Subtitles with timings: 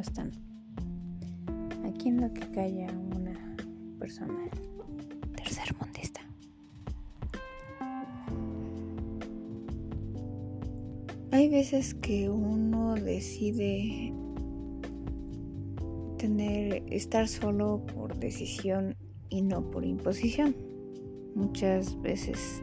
[0.00, 0.30] ¿cómo están?
[1.84, 3.56] Aquí en lo que calla una
[3.98, 4.48] persona
[5.36, 6.20] tercermundista.
[11.32, 14.14] Hay veces que uno decide
[16.16, 18.96] tener estar solo por decisión
[19.28, 20.56] y no por imposición.
[21.34, 22.62] Muchas veces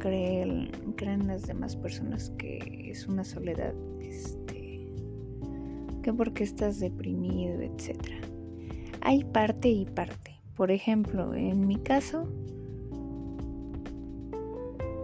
[0.00, 3.72] creen, creen las demás personas que es una soledad
[6.02, 7.98] que porque estás deprimido, etc.
[9.00, 10.40] Hay parte y parte.
[10.56, 12.28] Por ejemplo, en mi caso,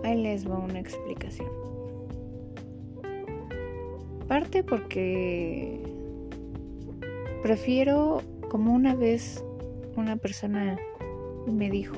[0.04, 1.48] ahí les va una explicación.
[4.26, 5.80] Parte porque
[7.42, 9.42] prefiero, como una vez
[9.96, 10.78] una persona
[11.46, 11.96] me dijo,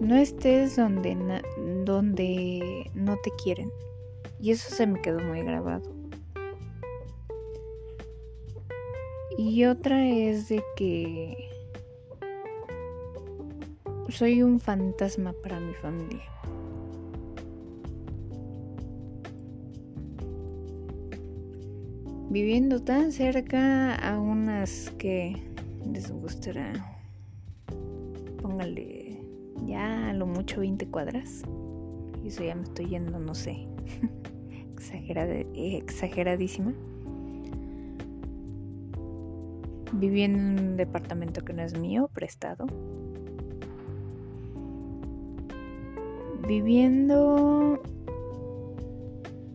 [0.00, 1.42] no estés donde,
[1.84, 3.70] donde no te quieren.
[4.40, 5.95] Y eso se me quedó muy grabado.
[9.38, 11.50] Y otra es de que
[14.08, 16.24] soy un fantasma para mi familia.
[22.30, 25.36] Viviendo tan cerca a unas que
[25.92, 26.72] les gustará,
[28.40, 29.20] póngale
[29.66, 31.42] ya a lo mucho 20 cuadras.
[32.24, 33.68] Y eso ya me estoy yendo, no sé,
[35.54, 36.72] exageradísima.
[39.98, 42.66] Viviendo en un departamento que no es mío, prestado.
[46.46, 47.80] Viviendo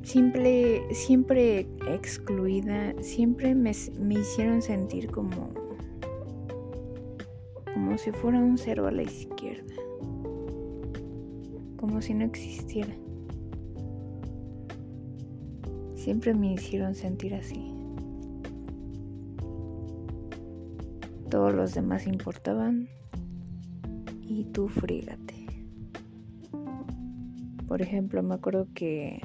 [0.03, 5.53] siempre, siempre excluida, siempre me, me hicieron sentir como,
[7.73, 9.73] como si fuera un cero a la izquierda,
[11.78, 12.94] como si no existiera.
[15.96, 17.71] Siempre me hicieron sentir así.
[21.31, 22.90] Todos los demás importaban
[24.22, 25.47] y tú frígate.
[27.69, 29.22] Por ejemplo, me acuerdo que,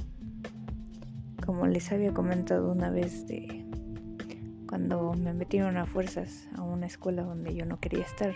[1.44, 3.66] como les había comentado una vez de
[4.68, 8.34] cuando me metieron a fuerzas a una escuela donde yo no quería estar,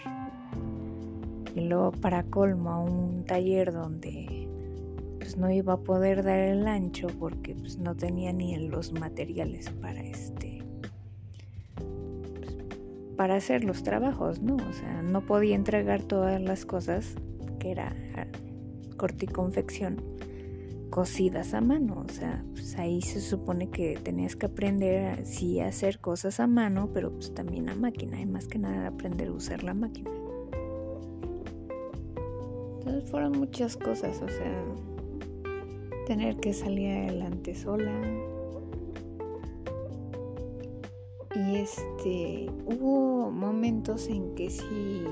[1.54, 4.48] y luego para colmo a un taller donde
[5.20, 9.70] pues no iba a poder dar el ancho porque pues no tenía ni los materiales
[9.81, 10.39] para este
[13.20, 14.56] para hacer los trabajos, ¿no?
[14.56, 17.16] O sea, no podía entregar todas las cosas
[17.58, 17.94] que era
[18.97, 20.03] corte y confección
[20.88, 25.66] cosidas a mano, o sea, pues ahí se supone que tenías que aprender sí a
[25.66, 29.32] hacer cosas a mano, pero pues también a máquina, y más que nada aprender a
[29.32, 30.10] usar la máquina.
[32.78, 34.64] Entonces fueron muchas cosas, o sea,
[36.06, 37.92] tener que salir adelante sola.
[41.34, 45.04] Y este, hubo momentos en que sí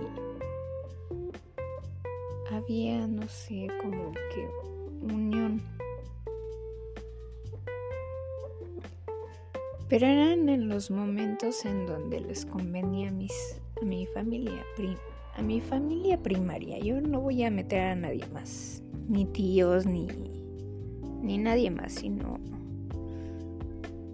[2.51, 5.63] había, no sé, como que unión.
[9.89, 14.65] Pero eran en los momentos en donde les convenía a, mis, a mi familia,
[15.35, 16.79] a mi familia primaria.
[16.79, 20.07] Yo no voy a meter a nadie más, ni tíos, ni
[21.23, 22.39] ni nadie más, sino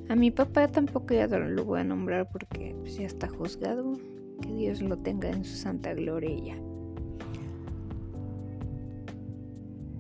[0.09, 3.99] a mi papá tampoco ya lo voy a nombrar porque pues, ya está juzgado.
[4.41, 6.57] Que Dios lo tenga en su santa gloria.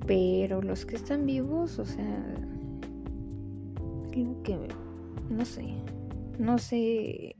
[0.07, 2.25] Pero los que están vivos, o sea,
[4.45, 4.59] que
[5.31, 5.75] no sé,
[6.39, 7.37] no sé,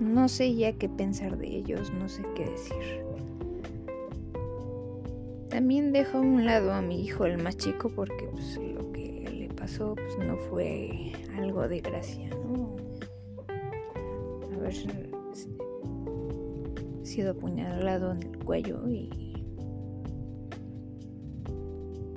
[0.00, 3.02] no sé ya qué pensar de ellos, no sé qué decir.
[5.48, 8.60] También dejo a un lado a mi hijo, el más chico, porque pues,
[9.76, 12.76] pues, no fue algo de gracia, ¿no?
[14.54, 14.74] Haber
[17.02, 19.10] sido apuñalado en el cuello y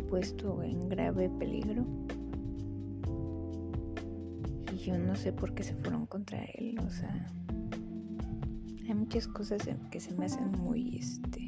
[0.09, 1.85] puesto en grave peligro.
[4.73, 7.31] Y yo no sé por qué se fueron contra él, o sea,
[8.87, 9.61] hay muchas cosas
[9.91, 11.45] que se me hacen muy, este,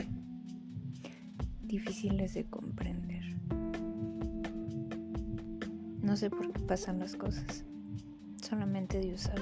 [1.62, 3.24] difíciles de comprender.
[6.04, 7.64] No sé por qué pasan las cosas.
[8.42, 9.42] Solamente Dios sabe.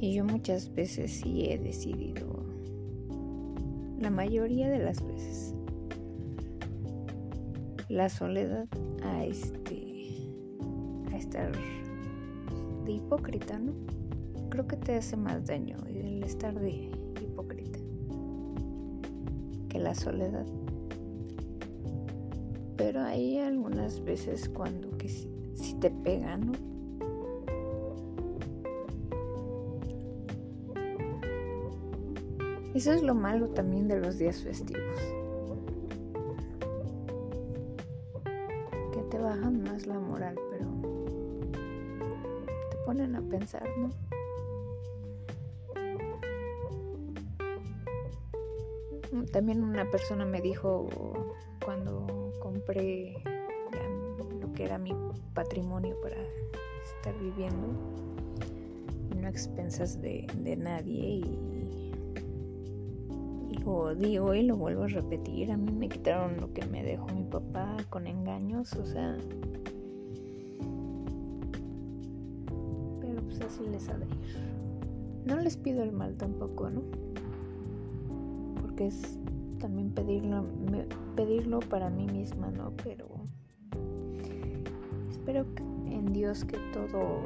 [0.00, 2.26] Y yo muchas veces sí he decidido,
[4.00, 5.54] la mayoría de las veces,
[7.90, 8.66] la soledad
[9.04, 10.26] a este,
[11.12, 11.52] a estar
[12.86, 13.74] de hipócrita, ¿no?
[14.48, 16.90] Creo que te hace más daño el estar de
[19.68, 20.46] que la soledad.
[22.92, 26.50] Pero hay algunas veces cuando que si te pega, ¿no?
[32.74, 35.00] Eso es lo malo también de los días festivos.
[38.92, 40.66] Que te bajan más la moral, pero
[42.72, 43.90] te ponen a pensar, ¿no?
[49.26, 50.88] También una persona me dijo
[51.64, 52.19] cuando
[52.60, 53.14] compré
[54.40, 54.92] lo que era mi
[55.34, 56.16] patrimonio para
[56.96, 57.68] estar viviendo,
[59.18, 60.26] no expensas de,
[60.58, 61.38] nadie y
[63.64, 65.50] lo digo y lo vuelvo a repetir.
[65.52, 69.16] A mí me quitaron lo que me dejó mi papá con engaños, o sea.
[73.00, 75.26] Pero pues así les ha de ir.
[75.26, 76.82] No les pido el mal tampoco, ¿no?
[78.60, 79.19] Porque es
[79.60, 80.44] también pedirlo,
[81.14, 82.72] pedirlo para mí misma, ¿no?
[82.82, 83.06] Pero
[85.08, 85.46] espero
[85.86, 87.20] en Dios que todo,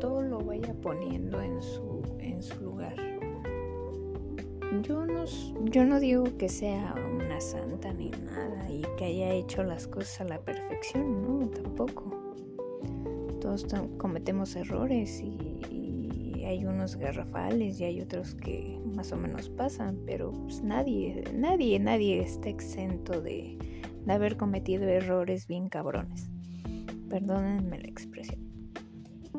[0.00, 2.94] todo lo vaya poniendo en su, en su lugar
[4.80, 5.24] yo no,
[5.64, 10.22] yo no digo que sea una santa ni nada y que haya hecho las cosas
[10.22, 12.10] a la perfección, no, tampoco.
[13.40, 13.66] Todos
[13.98, 15.81] cometemos errores y,
[16.44, 21.78] hay unos garrafales y hay otros que más o menos pasan, pero pues nadie, nadie,
[21.78, 23.58] nadie está exento de,
[24.04, 26.30] de haber cometido errores bien cabrones.
[27.08, 28.52] Perdónenme la expresión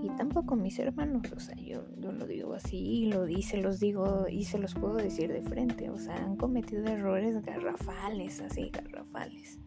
[0.03, 4.25] y tampoco mis hermanos, o sea, yo, yo lo digo así lo dice, los digo
[4.29, 9.59] y se los puedo decir de frente, o sea, han cometido errores garrafales, así, garrafales.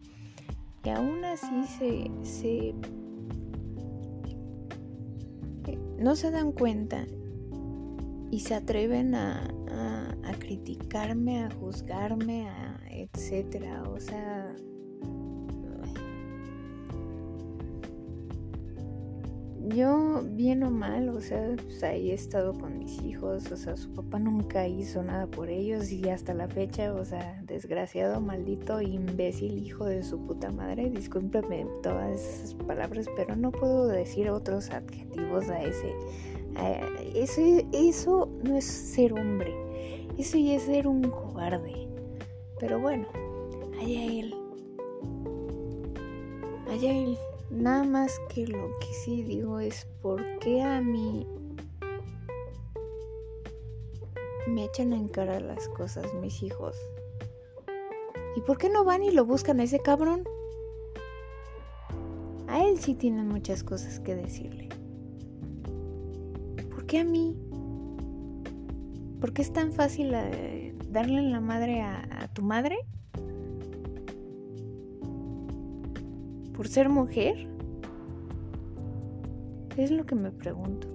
[0.83, 2.69] Y aún así se, se
[5.65, 7.07] eh, no se dan cuenta
[8.31, 9.47] y se atreven a,
[10.23, 14.53] a, criticarme, a juzgarme, a etcétera, o sea,
[19.69, 23.75] yo, bien o mal, o sea, pues ahí he estado con mis hijos, o sea,
[23.75, 28.81] su papá nunca hizo nada por ellos y hasta la fecha, o sea, desgraciado, maldito,
[28.81, 34.69] imbécil, hijo de su puta madre, discúlpeme todas esas palabras, pero no puedo decir otros
[34.71, 35.93] adjetivos a ese.
[37.13, 37.41] Eso,
[37.71, 39.53] eso no es ser hombre,
[40.17, 41.87] eso ya es ser un cobarde.
[42.59, 43.07] Pero bueno,
[43.79, 44.35] allá él.
[46.69, 47.17] Allá él.
[47.49, 51.25] Nada más que lo que sí digo es por qué a mí
[54.47, 56.75] me echan en cara las cosas mis hijos.
[58.35, 60.23] ¿Y por qué no van y lo buscan a ese cabrón?
[62.47, 64.69] A él sí tienen muchas cosas que decirle.
[66.87, 67.35] ¿Por qué a mí?
[69.19, 72.77] ¿Por qué es tan fácil eh, darle la madre a tu madre?
[76.57, 77.47] por ser mujer?
[79.77, 80.87] Es lo que me pregunto.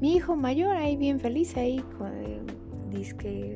[0.00, 2.12] Mi hijo mayor ahí bien feliz ahí con,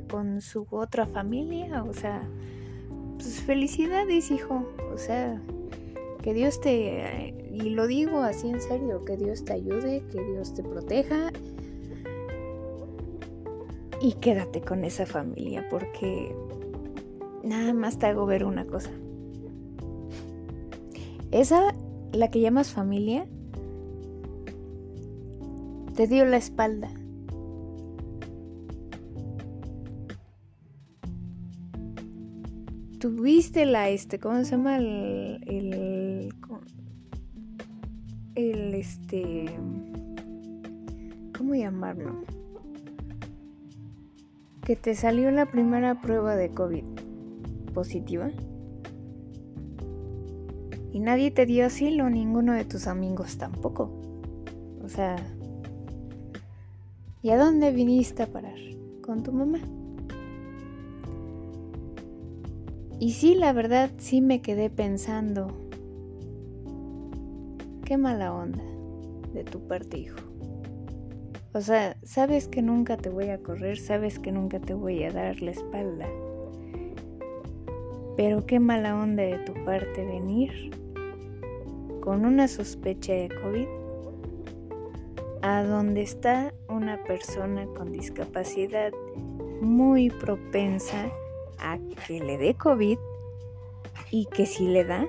[0.08, 2.28] con su otra familia, o sea,
[3.18, 5.40] pues felicidades hijo, o sea,
[6.22, 10.52] que Dios te, y lo digo así en serio, que Dios te ayude, que Dios
[10.54, 11.32] te proteja
[14.00, 16.34] y quédate con esa familia porque
[17.42, 18.90] nada más te hago ver una cosa.
[21.30, 21.74] Esa,
[22.12, 23.26] la que llamas familia,
[25.94, 26.90] te dio la espalda.
[32.98, 34.78] Tuviste la, este, ¿cómo se llama?
[34.78, 36.34] El, el,
[38.36, 39.46] el, este,
[41.36, 42.24] ¿cómo llamarlo?
[44.62, 46.84] Que te salió la primera prueba de COVID
[47.74, 48.30] positiva.
[50.92, 53.90] Y nadie te dio asilo, ninguno de tus amigos tampoco.
[54.84, 55.16] O sea,
[57.22, 58.58] ¿y a dónde viniste a parar?
[59.02, 59.60] Con tu mamá.
[62.98, 65.65] Y sí, la verdad, sí me quedé pensando,
[67.86, 68.62] qué mala onda
[69.32, 70.18] de tu parte, hijo.
[71.54, 75.12] O sea, sabes que nunca te voy a correr, sabes que nunca te voy a
[75.12, 76.08] dar la espalda.
[78.16, 80.70] Pero qué mala onda de tu parte venir
[82.00, 83.68] con una sospecha de COVID
[85.42, 88.92] a donde está una persona con discapacidad
[89.60, 91.08] muy propensa
[91.60, 92.98] a que le dé COVID
[94.10, 95.06] y que si le da,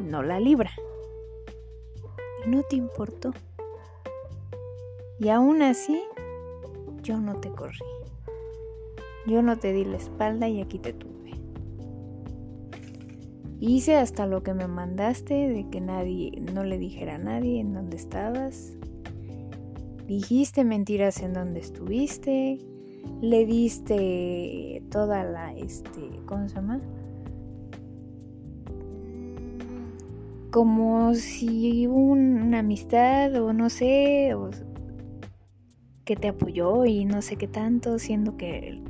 [0.00, 0.70] no la libra.
[2.46, 3.32] No te importó.
[5.18, 6.00] Y aún así,
[7.02, 7.78] yo no te corrí.
[9.26, 11.32] Yo no te di la espalda y aquí te tuve.
[13.60, 17.72] Hice hasta lo que me mandaste de que nadie, no le dijera a nadie en
[17.72, 18.74] dónde estabas.
[20.06, 22.58] Dijiste mentiras en dónde estuviste.
[23.22, 26.80] Le diste toda la, este, ¿cómo se llama?
[30.54, 34.50] Como si una amistad o no sé, o
[36.04, 38.80] que te apoyó y no sé qué tanto, siendo que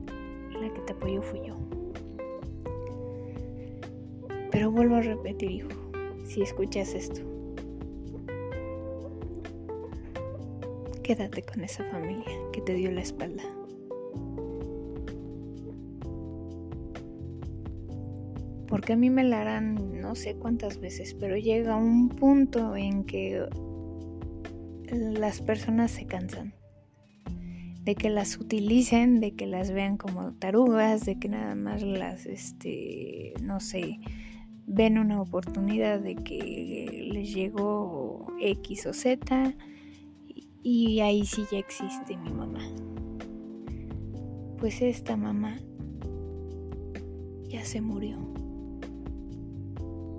[0.60, 1.56] la que te apoyó fui yo.
[4.50, 5.70] Pero vuelvo a repetir, hijo,
[6.26, 7.22] si escuchas esto,
[11.02, 13.42] quédate con esa familia que te dio la espalda.
[18.68, 23.04] Porque a mí me la harán no sé cuántas veces, pero llega un punto en
[23.04, 23.46] que
[24.92, 26.54] las personas se cansan
[27.84, 32.24] de que las utilicen, de que las vean como tarugas, de que nada más las,
[32.24, 33.98] este, no sé,
[34.66, 39.54] ven una oportunidad de que les llegó X o Z
[40.62, 42.60] y ahí sí ya existe mi mamá.
[44.58, 45.58] Pues esta mamá
[47.48, 48.43] ya se murió.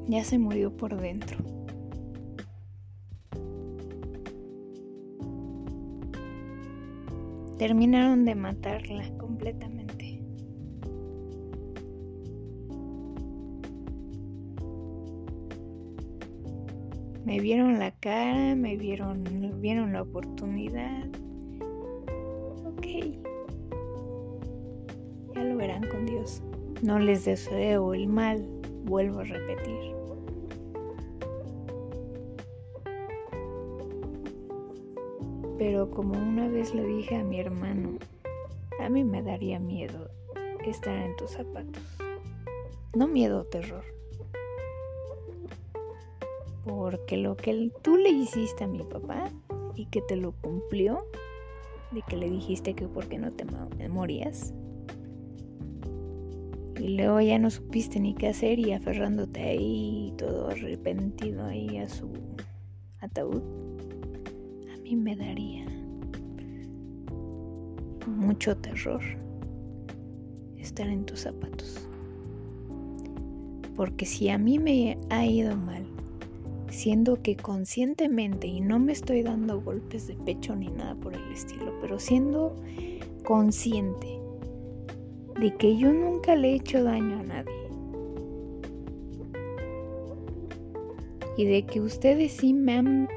[0.08, 1.38] Ya se murió por dentro.
[7.58, 10.22] Terminaron de matarla completamente.
[17.26, 19.24] Me vieron la cara, me vieron,
[19.60, 21.08] vieron la oportunidad.
[22.66, 22.86] Ok.
[25.34, 26.44] Ya lo verán con Dios.
[26.84, 28.46] No les deseo el mal,
[28.86, 29.96] vuelvo a repetir.
[35.58, 37.98] Pero como una vez le dije a mi hermano,
[38.80, 40.10] a mí me daría miedo
[40.66, 41.84] estar en tus zapatos.
[42.94, 43.84] No miedo o terror
[46.66, 49.30] porque lo que tú le hiciste a mi papá
[49.76, 51.06] y que te lo cumplió,
[51.92, 53.46] de que le dijiste que por qué no te
[53.88, 54.54] morías.
[56.86, 61.90] Y luego ya no supiste ni qué hacer y aferrándote ahí todo arrepentido ahí a
[61.90, 62.12] su
[63.00, 63.42] ataúd.
[64.72, 65.66] A mí me daría
[68.06, 69.02] mucho terror
[70.60, 71.90] estar en tus zapatos.
[73.76, 75.88] Porque si a mí me ha ido mal
[76.70, 81.32] siendo que conscientemente, y no me estoy dando golpes de pecho ni nada por el
[81.32, 82.56] estilo, pero siendo
[83.24, 84.15] consciente
[85.40, 87.54] de que yo nunca le he hecho daño a nadie.
[91.38, 93.10] Y de que ustedes sí me han,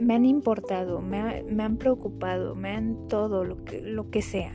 [0.00, 4.52] me han importado, me, han preocupado, me han todo lo que, lo que sea.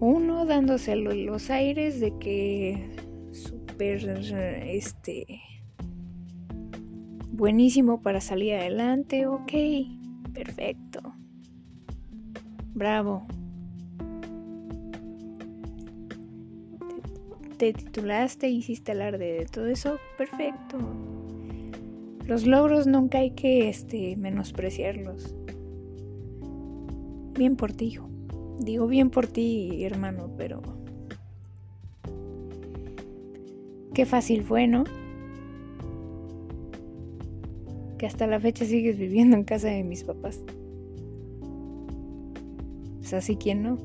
[0.00, 3.02] Uno dándose los aires de que
[3.88, 5.40] este
[7.32, 9.52] buenísimo para salir adelante, ok,
[10.32, 10.91] perfecto.
[12.82, 13.22] Bravo.
[17.56, 20.78] Te, titulaste, hiciste alarde de todo eso, perfecto.
[22.26, 25.32] Los logros nunca hay que este, menospreciarlos.
[27.38, 28.08] Bien por ti, hijo.
[28.58, 30.60] Digo bien por ti, hermano, pero
[33.94, 34.82] Qué fácil fue, ¿no?
[37.96, 40.42] Que hasta la fecha sigues viviendo en casa de mis papás.
[43.16, 43.78] Así, ¿quién no?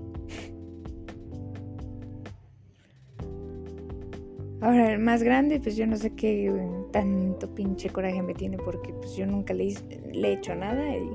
[4.61, 6.51] Ahora, el más grande, pues yo no sé qué
[6.91, 9.75] tanto pinche coraje me tiene porque pues yo nunca le,
[10.11, 11.09] le he hecho nada y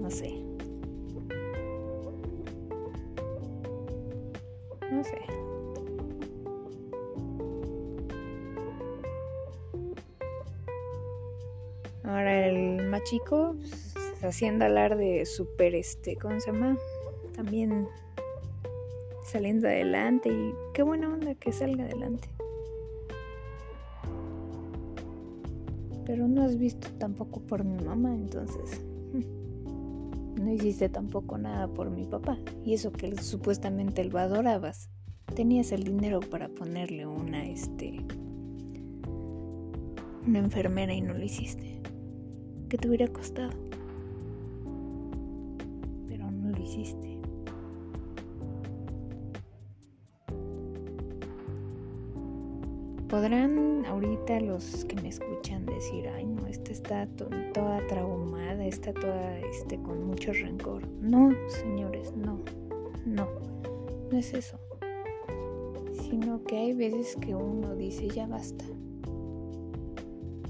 [0.00, 0.42] no sé.
[4.92, 5.18] No sé.
[12.04, 13.85] Ahora el más chico, pues,
[14.28, 16.76] haciendo alarde súper, este, ¿cómo se llama?
[17.34, 17.88] También
[19.24, 22.28] saliendo adelante y qué buena onda que salga adelante.
[26.04, 28.80] Pero no has visto tampoco por mi mamá, entonces
[30.40, 32.38] no hiciste tampoco nada por mi papá.
[32.64, 34.88] Y eso que supuestamente lo adorabas.
[35.34, 38.04] Tenías el dinero para ponerle una, este,
[40.26, 41.80] una enfermera y no lo hiciste
[42.68, 43.50] que te hubiera costado.
[46.66, 47.16] Hiciste.
[53.08, 59.38] Podrán ahorita los que me escuchan decir, ay no, esta está toda traumada, está toda
[59.38, 60.84] este, con mucho rencor.
[61.00, 62.40] No, señores, no,
[63.06, 63.28] no,
[64.10, 64.58] no es eso.
[66.10, 68.64] sino que hay veces que uno dice ya basta.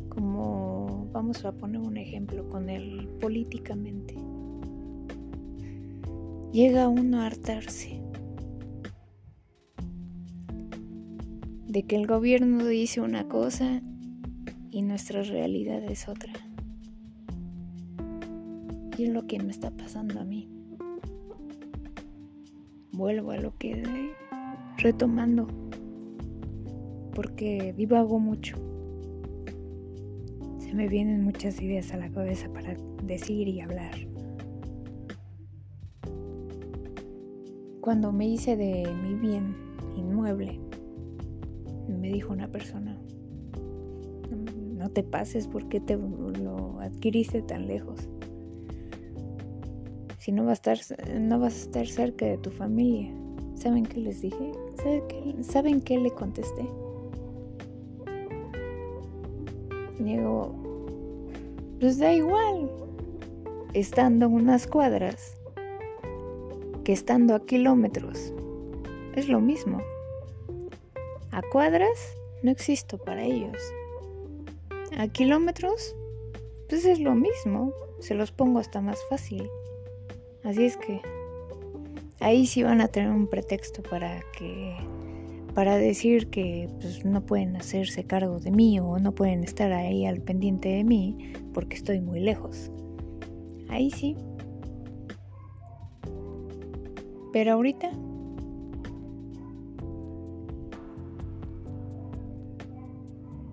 [0.08, 4.25] Como vamos a poner un ejemplo con el políticamente.
[6.52, 8.00] Llega uno a hartarse
[11.66, 13.82] de que el gobierno dice una cosa
[14.70, 16.32] y nuestra realidad es otra.
[18.96, 20.48] Y es lo que me está pasando a mí.
[22.92, 23.82] Vuelvo a lo que
[24.78, 25.48] retomando,
[27.14, 28.56] porque divago mucho.
[30.58, 34.15] Se me vienen muchas ideas a la cabeza para decir y hablar.
[37.86, 39.54] Cuando me hice de mi bien
[39.96, 40.58] inmueble,
[41.86, 43.00] me dijo una persona,
[44.76, 48.08] no te pases porque te lo adquiriste tan lejos.
[50.18, 53.14] Si no vas a estar, no vas a estar cerca de tu familia.
[53.54, 54.50] ¿Saben qué les dije?
[55.42, 56.68] ¿Saben qué le contesté?
[60.00, 60.56] Digo,
[61.78, 62.68] pues da igual,
[63.74, 65.36] estando unas cuadras
[66.86, 68.32] que estando a kilómetros.
[69.16, 69.82] Es lo mismo.
[71.32, 72.14] A cuadras
[72.44, 73.56] no existo para ellos.
[74.96, 75.96] A kilómetros,
[76.68, 77.72] pues es lo mismo.
[77.98, 79.50] Se los pongo hasta más fácil.
[80.44, 81.00] Así es que
[82.20, 84.76] ahí sí van a tener un pretexto para que
[85.54, 90.06] para decir que pues, no pueden hacerse cargo de mí o no pueden estar ahí
[90.06, 92.70] al pendiente de mí porque estoy muy lejos.
[93.68, 94.14] Ahí sí.
[97.36, 97.90] Pero ahorita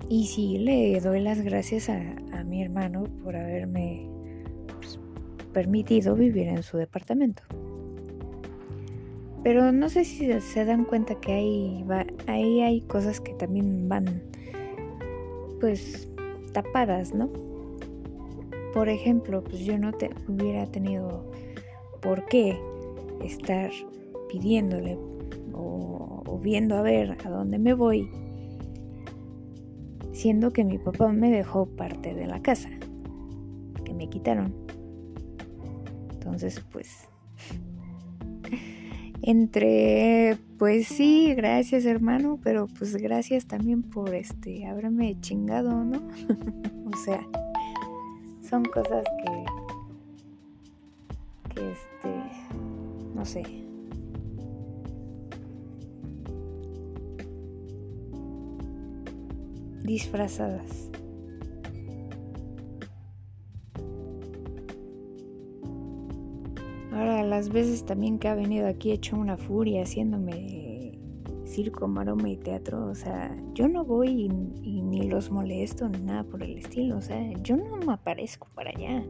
[0.07, 4.07] Y sí, le doy las gracias a, mi hermano por haberme
[4.79, 5.01] pues,
[5.51, 7.43] permitido vivir en su departamento.
[9.43, 11.86] Pero no sé si se dan cuenta que ahí,
[12.27, 14.05] ahí hay cosas que también van
[15.60, 16.10] pues
[16.53, 17.29] tapadas, ¿no?
[18.73, 21.29] Por ejemplo, pues yo no te hubiera tenido
[22.01, 22.58] por qué
[23.21, 23.71] estar
[24.30, 24.97] pidiéndole
[25.54, 28.10] o viendo a ver a dónde me voy
[30.13, 32.69] siendo que mi papá me dejó parte de la casa,
[33.84, 34.54] que me quitaron.
[36.13, 37.10] Entonces, pues,
[39.21, 45.97] entre, pues sí, gracias hermano, pero pues gracias también por este, haberme chingado, ¿no?
[46.93, 47.28] o sea,
[48.47, 49.42] son cosas que,
[53.23, 53.43] no sé,
[59.83, 60.91] disfrazadas.
[66.91, 70.99] Ahora, las veces también que ha venido aquí hecho una furia haciéndome
[71.45, 74.29] circo, maroma y teatro, o sea, yo no voy
[74.63, 78.49] y, ni los molesto ni nada por el estilo, o sea, yo no me aparezco
[78.53, 79.01] para allá,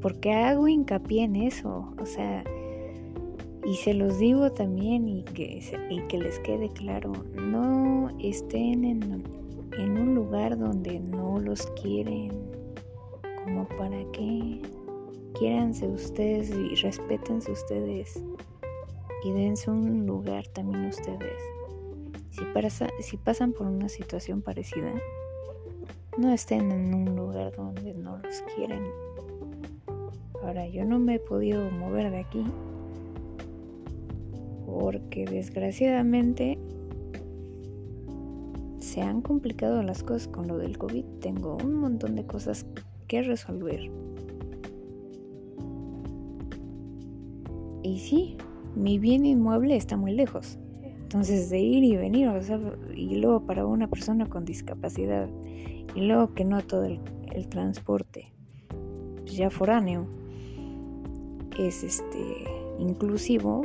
[0.00, 2.44] porque hago hincapié en eso, o sea,
[3.64, 9.24] y se los digo también y que, y que les quede claro, no estén en
[9.78, 12.32] en un lugar donde no los quieren,
[13.44, 14.60] como para que
[15.38, 18.20] quiéranse ustedes y respétense ustedes
[19.24, 21.40] y dense un lugar también ustedes.
[22.30, 22.42] Si,
[23.02, 24.92] si pasan por una situación parecida,
[26.16, 28.82] no estén en un lugar donde no los quieren.
[30.42, 32.44] Ahora, yo no me he podido mover de aquí
[34.78, 36.56] porque desgraciadamente
[38.78, 41.04] se han complicado las cosas con lo del COVID.
[41.20, 42.64] Tengo un montón de cosas
[43.08, 43.90] que resolver.
[47.82, 48.36] Y sí,
[48.76, 50.58] mi bien inmueble está muy lejos.
[51.02, 52.30] Entonces de ir y venir,
[52.94, 55.28] y luego para una persona con discapacidad,
[55.94, 57.00] y luego que no todo el,
[57.48, 58.32] transporte,
[59.20, 60.06] pues ya foráneo,
[61.58, 62.18] es este
[62.78, 63.64] inclusivo,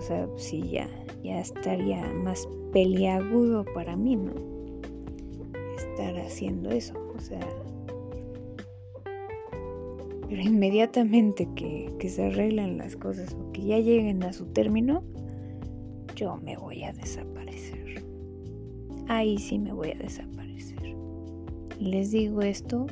[0.00, 0.88] o sea, sí ya,
[1.22, 4.32] ya estaría más peliagudo para mí, ¿no?
[6.30, 6.94] haciendo eso.
[7.14, 7.46] O sea,
[10.28, 15.02] pero inmediatamente que, que se arreglen las cosas o que ya lleguen a su término,
[16.16, 18.02] yo me voy a desaparecer.
[19.08, 20.96] Ahí sí me voy a desaparecer.
[21.78, 22.86] Les digo esto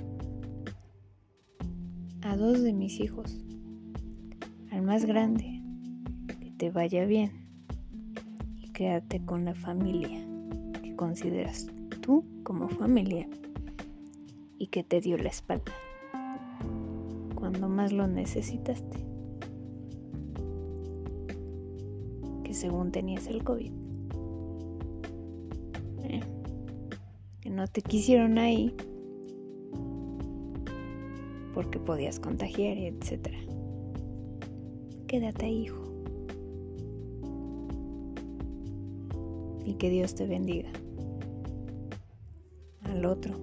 [2.23, 3.40] a dos de mis hijos.
[4.71, 5.58] Al más grande,
[6.59, 7.33] te vaya bien
[8.57, 10.21] y quédate con la familia
[10.83, 11.68] que consideras
[12.42, 13.29] como familia
[14.59, 15.73] y que te dio la espalda
[17.35, 18.99] cuando más lo necesitaste.
[22.44, 23.73] Que según tenías el COVID.
[27.59, 28.73] no te quisieron ahí
[31.55, 33.31] porque podías contagiar, etc.
[35.09, 35.88] Quédate ahí, hijo.
[39.79, 40.71] Que Dios te bendiga.
[42.83, 43.35] Al otro,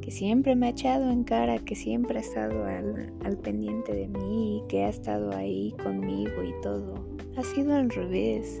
[0.00, 4.08] que siempre me ha echado en cara, que siempre ha estado al, al pendiente de
[4.08, 6.94] mí, que ha estado ahí conmigo y todo.
[7.36, 8.60] Ha sido al revés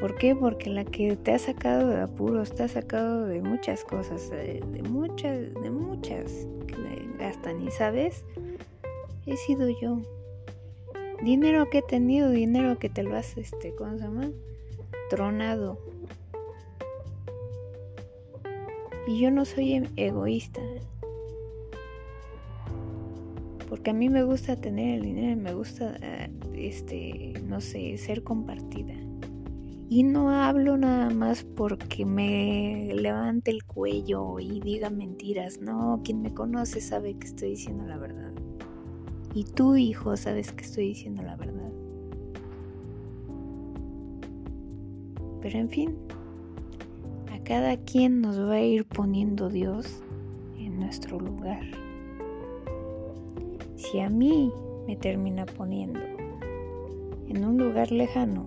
[0.00, 0.34] ¿Por qué?
[0.34, 4.62] Porque la que te ha sacado de apuros, te ha sacado de muchas cosas, de,
[4.88, 8.24] muchas, de muchas, que hasta ni sabes,
[9.24, 10.02] he sido yo.
[11.22, 14.30] Dinero que he tenido, dinero que te lo has, este, ¿cómo se llama?
[19.06, 20.60] Y yo no soy em, egoísta.
[23.68, 28.22] Porque a mí me gusta tener el dinero, me gusta, eh, este, no sé, ser
[28.22, 28.94] compartida.
[29.88, 35.60] Y no hablo nada más porque me levante el cuello y diga mentiras.
[35.60, 38.32] No, quien me conoce sabe que estoy diciendo la verdad.
[39.34, 41.53] Y tú, hijo, sabes que estoy diciendo la verdad.
[45.44, 45.94] Pero en fin,
[47.30, 50.02] a cada quien nos va a ir poniendo Dios
[50.58, 51.60] en nuestro lugar.
[53.76, 54.50] Si a mí
[54.86, 56.00] me termina poniendo
[57.28, 58.46] en un lugar lejano,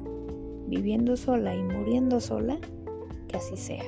[0.65, 2.57] viviendo sola y muriendo sola,
[3.27, 3.85] que así sea.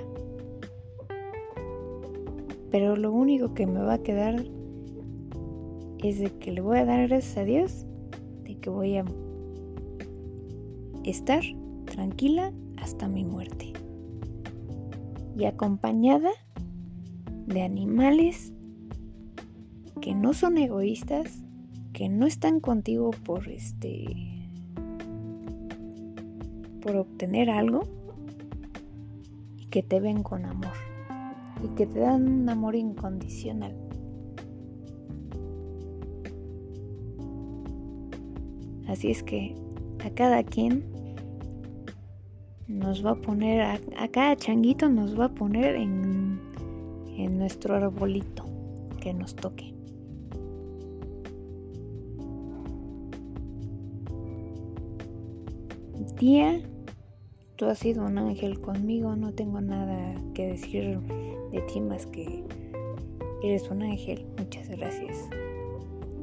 [2.70, 4.46] Pero lo único que me va a quedar
[6.04, 7.88] es de que le voy a dar gracias a Dios,
[8.44, 9.06] de que voy a
[11.04, 11.42] estar
[11.86, 12.54] tranquila
[12.90, 13.72] hasta mi muerte.
[15.38, 16.32] Y acompañada
[17.46, 18.52] de animales
[20.02, 21.44] que no son egoístas,
[21.94, 24.08] que no están contigo por este
[26.82, 27.84] por obtener algo
[29.58, 30.74] y que te ven con amor
[31.64, 33.76] y que te dan un amor incondicional.
[38.88, 39.56] Así es que
[40.04, 40.99] a cada quien
[42.70, 46.40] nos va a poner, a, cada changuito nos va a poner en,
[47.18, 48.46] en nuestro arbolito
[49.02, 49.74] que nos toque.
[56.18, 56.62] Tía,
[57.56, 61.00] tú has sido un ángel conmigo, no tengo nada que decir
[61.52, 62.44] de ti más que
[63.42, 65.30] eres un ángel, muchas gracias.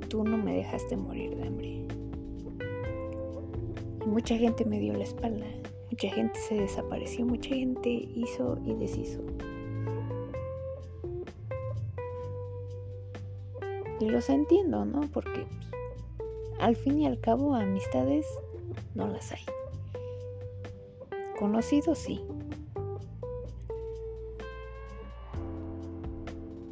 [0.09, 1.87] Tú no me dejaste morir de hambre.
[4.05, 5.47] Y mucha gente me dio la espalda,
[5.90, 9.20] mucha gente se desapareció, mucha gente hizo y deshizo.
[14.01, 15.03] Y los entiendo, ¿no?
[15.12, 15.70] Porque pues,
[16.61, 18.27] al fin y al cabo amistades
[18.94, 19.44] no las hay.
[21.38, 22.22] Conocidos sí.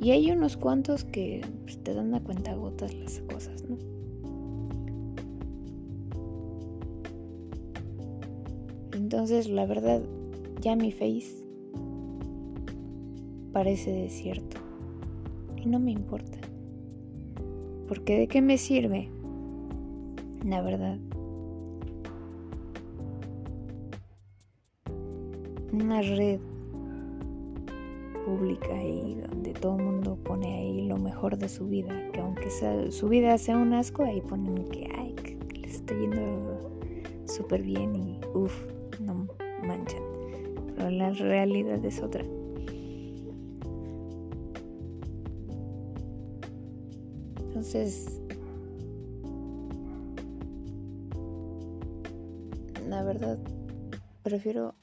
[0.00, 3.94] Y hay unos cuantos que pues, te dan a cuenta gotas las cosas, ¿no?
[9.14, 10.03] Entonces, la verdad,
[10.61, 11.37] ya mi face
[13.53, 14.57] parece desierto.
[15.57, 16.37] Y no me importa.
[17.87, 19.09] Porque de qué me sirve,
[20.44, 20.98] la verdad,
[25.72, 26.40] una red
[28.27, 32.50] pública y donde todo el mundo pone ahí lo mejor de su vida, que aunque
[32.90, 36.72] su vida sea un asco, ahí ponen que, ay, que le está yendo
[37.27, 39.27] súper bien y uff, no
[39.63, 40.03] manchan.
[40.77, 42.25] Pero la realidad es otra.
[47.39, 48.21] Entonces,
[52.89, 53.39] la verdad,
[54.23, 54.75] prefiero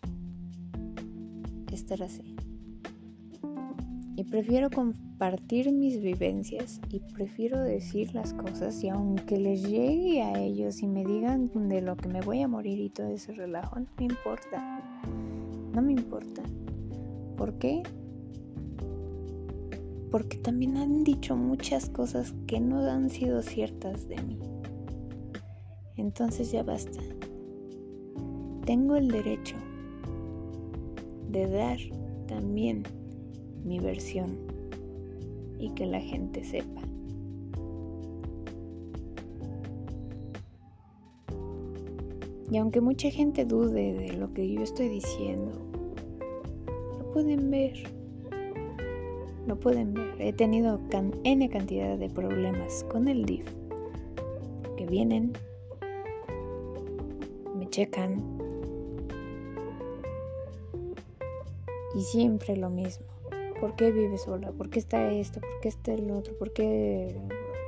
[1.71, 2.35] estar así.
[4.15, 4.69] Y prefiero
[5.21, 10.87] compartir mis vivencias y prefiero decir las cosas y aunque les llegue a ellos y
[10.87, 14.05] me digan de lo que me voy a morir y todo ese relajo, no me
[14.05, 14.81] importa.
[15.75, 16.41] No me importa.
[17.37, 17.83] ¿Por qué?
[20.09, 24.39] Porque también han dicho muchas cosas que no han sido ciertas de mí.
[25.97, 26.99] Entonces ya basta.
[28.65, 29.57] Tengo el derecho
[31.29, 31.77] de dar
[32.27, 32.81] también
[33.63, 34.60] mi versión
[35.61, 36.81] y que la gente sepa.
[42.49, 45.51] Y aunque mucha gente dude de lo que yo estoy diciendo,
[46.97, 47.77] lo pueden ver.
[49.47, 50.15] Lo pueden ver.
[50.19, 50.79] He tenido
[51.23, 53.45] N cantidad de problemas con el DIF.
[54.75, 55.31] Que vienen,
[57.55, 58.41] me checan,
[61.95, 63.05] y siempre lo mismo.
[63.61, 64.51] ¿Por qué vive sola?
[64.51, 65.39] ¿Por qué está esto?
[65.39, 66.35] ¿Por qué está el otro?
[66.35, 67.15] ¿Por qué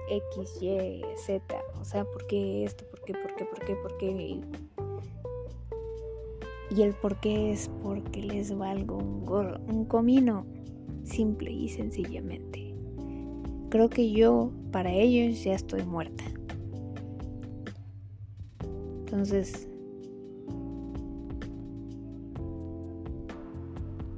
[0.09, 1.55] X, Y, Z?
[1.79, 2.83] O sea, ¿por qué esto?
[2.89, 3.13] ¿Por qué?
[3.13, 3.45] ¿Por qué?
[3.45, 3.75] ¿Por qué?
[3.75, 4.41] ¿Por qué?
[6.71, 9.23] Y el por qué es porque les valgo un,
[9.71, 10.47] un comino,
[11.03, 12.73] simple y sencillamente.
[13.69, 16.23] Creo que yo, para ellos, ya estoy muerta.
[19.05, 19.67] Entonces,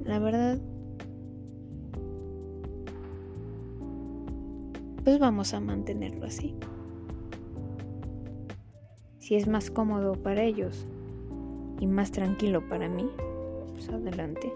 [0.04, 0.58] la verdad,
[5.06, 6.52] pues vamos a mantenerlo así.
[9.20, 10.84] Si es más cómodo para ellos
[11.78, 13.08] y más tranquilo para mí,
[13.70, 14.52] pues adelante.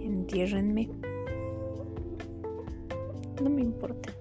[0.00, 0.90] Entiérrenme.
[3.42, 4.12] No me importa.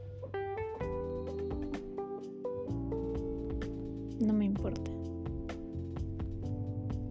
[4.21, 4.89] No me importa.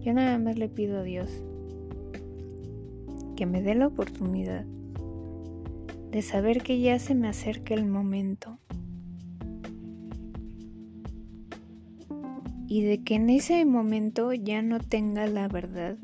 [0.01, 1.29] Yo nada más le pido a Dios
[3.43, 4.63] que me dé la oportunidad
[6.11, 8.57] de saber que ya se me acerca el momento.
[12.69, 15.97] Y de que en ese momento ya no tenga la verdad,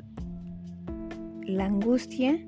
[1.42, 2.46] la angustia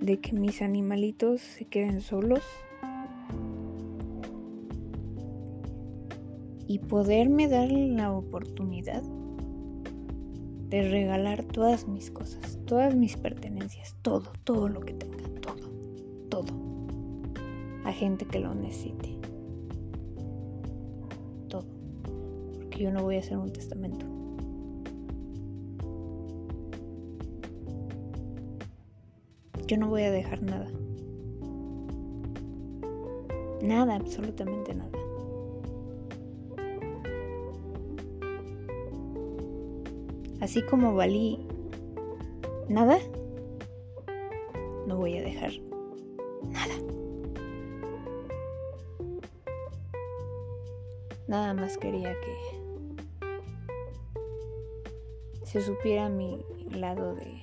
[0.00, 2.44] de que mis animalitos se queden solos
[6.68, 9.02] y poderme dar la oportunidad
[10.72, 15.70] de regalar todas mis cosas, todas mis pertenencias, todo, todo lo que tenga, todo,
[16.28, 16.52] todo,
[17.84, 19.22] a gente que lo necesite.
[22.82, 24.04] yo no voy a hacer un testamento.
[29.68, 30.68] Yo no voy a dejar nada.
[33.62, 35.01] Nada, absolutamente nada.
[40.42, 41.38] Así como valí
[42.68, 42.98] nada,
[44.88, 45.52] no voy a dejar
[46.50, 46.74] nada.
[51.28, 52.36] Nada más quería que
[55.44, 57.40] se supiera mi lado de,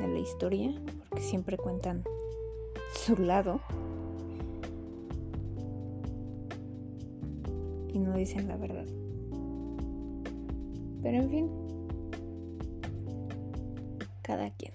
[0.00, 0.74] de la historia,
[1.08, 2.02] porque siempre cuentan
[2.92, 3.60] su lado
[7.92, 9.01] y no dicen la verdad.
[11.02, 11.50] Pero en fin,
[14.22, 14.72] cada quien.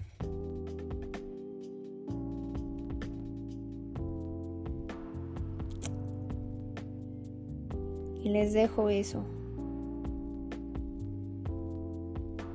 [8.22, 9.24] Y les dejo eso.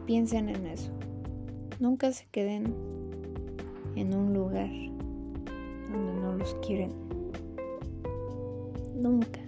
[0.05, 0.91] Piensen en eso.
[1.79, 2.75] Nunca se queden
[3.95, 4.69] en un lugar
[5.91, 6.91] donde no los quieren.
[8.95, 9.42] Nunca.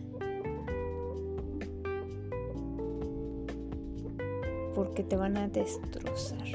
[4.96, 6.48] Porque te van a destrozar.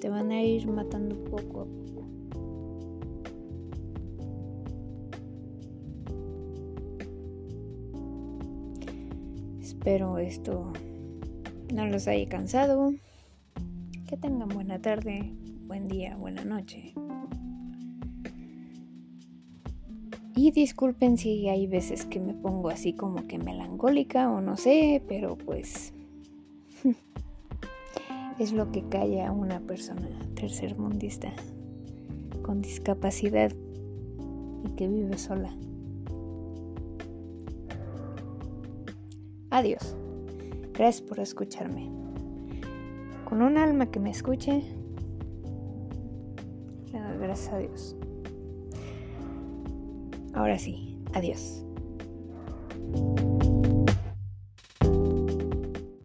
[0.00, 2.06] Te van a ir matando poco a poco.
[9.60, 10.72] Espero esto
[11.72, 12.94] no los haya cansado.
[14.06, 15.32] Que tengan buena tarde,
[15.66, 16.94] buen día, buena noche.
[20.36, 25.02] Y disculpen si hay veces que me pongo así como que melancólica o no sé,
[25.06, 25.92] pero pues
[28.38, 31.32] es lo que calla a una persona tercermundista
[32.42, 33.52] con discapacidad
[34.64, 35.56] y que vive sola.
[39.50, 39.96] Adiós.
[40.72, 41.88] Gracias por escucharme.
[43.24, 44.64] Con un alma que me escuche,
[47.20, 47.96] gracias a Dios.
[50.34, 51.63] Ahora sí, adiós.